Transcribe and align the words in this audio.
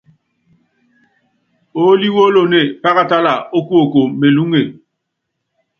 Oólí 1.79 2.07
wólonée, 2.15 2.67
pákatála 2.83 3.33
kuoko 3.67 4.01
melúŋe. 4.19 4.61